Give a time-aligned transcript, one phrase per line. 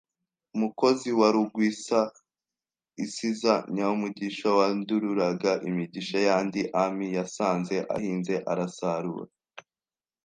[0.59, 9.29] Mukozi wa Rugwizaisiza Nyamugisha Wandururaga imigisha y’andi ami Yasanze ahinze arasarura